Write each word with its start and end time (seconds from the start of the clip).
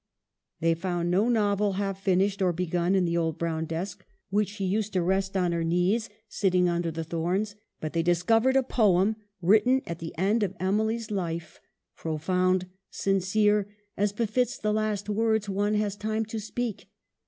They 0.61 0.73
found 0.73 1.11
no 1.11 1.29
novel, 1.29 1.73
half 1.73 2.01
finished 2.01 2.41
or 2.41 2.51
begun, 2.51 2.95
in 2.95 3.05
the 3.05 3.17
old 3.17 3.37
brown 3.37 3.65
desk 3.65 4.03
which 4.31 4.49
she 4.49 4.65
used 4.65 4.93
to 4.93 5.03
rest 5.03 5.37
on 5.37 5.51
310 5.51 5.59
EMILY 5.59 5.59
BRONTE. 5.59 5.59
her 5.59 5.69
knees, 5.69 6.09
sitting 6.27 6.67
under 6.67 6.89
the 6.89 7.03
thorns. 7.03 7.55
But 7.79 7.93
they 7.93 8.01
discovered 8.01 8.55
a 8.55 8.63
poem, 8.63 9.17
written 9.43 9.83
at 9.85 9.99
the 9.99 10.17
end 10.17 10.41
of 10.41 10.55
Emily's 10.59 11.11
life, 11.11 11.61
profound, 11.95 12.65
sincere, 12.89 13.67
as 13.95 14.11
befits 14.11 14.57
the 14.57 14.73
last 14.73 15.07
words 15.07 15.47
one 15.47 15.75
has 15.75 15.95
time 15.95 16.25
to 16.25 16.39
speak. 16.39 16.89